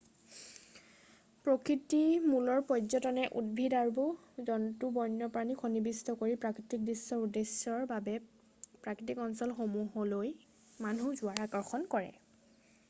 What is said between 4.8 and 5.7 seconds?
বণ্যপ্ৰাণীক